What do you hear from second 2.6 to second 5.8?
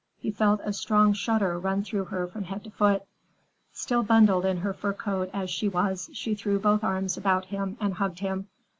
to foot. Still bundled in her fur coat as she